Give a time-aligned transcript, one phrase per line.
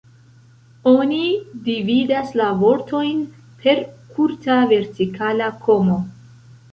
[0.91, 1.17] Oni
[1.67, 3.19] dividas la vortojn
[3.65, 3.81] per
[4.15, 5.99] kurta vertikala komo.